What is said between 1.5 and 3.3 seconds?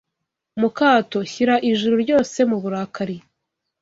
Ijuru ryose mu burakari